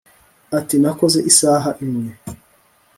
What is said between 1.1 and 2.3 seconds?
isaha imwe